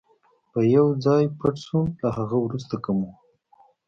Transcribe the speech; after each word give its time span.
به 0.51 0.61
یو 0.75 0.87
ځای 1.05 1.23
پټ 1.39 1.55
شو، 1.65 1.79
له 2.01 2.09
هغه 2.17 2.37
وروسته 2.45 2.75
که 2.83 2.91
مو. 2.97 3.09